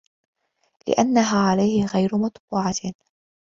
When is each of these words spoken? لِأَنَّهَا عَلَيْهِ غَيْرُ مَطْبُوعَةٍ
لِأَنَّهَا 0.87 1.39
عَلَيْهِ 1.51 1.85
غَيْرُ 1.85 2.09
مَطْبُوعَةٍ 2.17 2.93